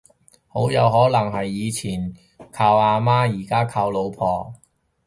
[0.47, 2.11] 好有可能係以前
[2.51, 4.51] 靠阿媽而家靠老婆